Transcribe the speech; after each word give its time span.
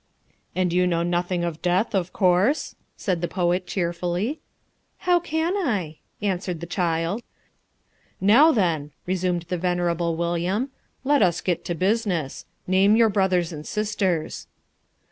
"And 0.55 0.73
you 0.73 0.87
know 0.87 1.03
nothing 1.03 1.43
of 1.43 1.61
death, 1.61 1.93
of 1.93 2.11
course?" 2.11 2.73
said 2.97 3.21
the 3.21 3.27
poet 3.27 3.67
cheerfully. 3.67 4.39
"How 4.97 5.19
can 5.19 5.55
I?" 5.55 5.99
answered 6.23 6.59
the 6.59 6.65
child. 6.65 7.21
"Now 8.19 8.51
then," 8.51 8.93
resumed 9.05 9.43
the 9.43 9.59
venerable 9.59 10.15
William, 10.15 10.71
"let 11.03 11.21
us 11.21 11.39
get 11.39 11.63
to 11.65 11.75
business. 11.75 12.47
Name 12.65 12.95
your 12.95 13.09
brothers 13.09 13.53
and 13.53 13.63
sisters." 13.63 14.47